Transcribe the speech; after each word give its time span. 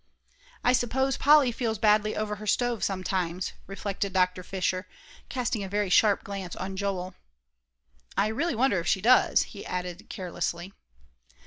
"I 0.63 0.73
suppose 0.73 1.15
Polly 1.15 1.51
feels 1.51 1.77
badly 1.77 2.15
over 2.15 2.37
her 2.37 2.47
stove, 2.47 2.83
sometimes," 2.83 3.53
reflected 3.67 4.13
Dr. 4.13 4.41
Fisher, 4.41 4.87
casting 5.29 5.63
a 5.63 5.69
very 5.69 5.91
sharp 5.91 6.23
glance 6.23 6.55
on 6.55 6.75
Joel. 6.75 7.13
"I 8.17 8.25
really 8.29 8.55
wonder 8.55 8.79
if 8.79 8.87
she 8.87 8.99
does," 8.99 9.43
he 9.43 9.63
added 9.63 10.09
carelessly. 10.09 10.73